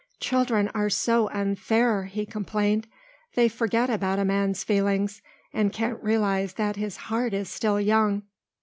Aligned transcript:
"Children 0.19 0.67
are 0.73 0.89
so 0.89 1.29
unfair," 1.29 2.05
he 2.05 2.25
complained; 2.25 2.87
"they 3.35 3.47
forget 3.47 3.87
about 3.87 4.17
a 4.17 4.25
man's 4.25 4.63
feelings 4.63 5.21
and 5.53 5.71
can't 5.71 6.01
realise 6.01 6.53
that 6.53 6.75
his 6.75 6.97
heart 7.05 7.35
is 7.35 7.49
still 7.49 7.79
young." 7.79 8.23